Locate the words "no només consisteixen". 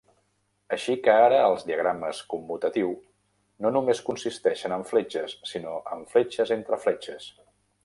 3.65-4.75